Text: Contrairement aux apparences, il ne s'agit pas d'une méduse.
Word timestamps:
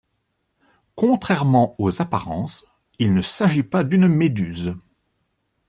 Contrairement 0.95 1.75
aux 1.77 2.01
apparences, 2.01 2.65
il 2.97 3.13
ne 3.13 3.21
s'agit 3.21 3.61
pas 3.61 3.83
d'une 3.83 4.07
méduse. 4.07 4.75